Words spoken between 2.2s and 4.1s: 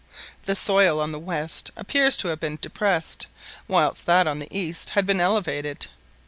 have been depressed, whilst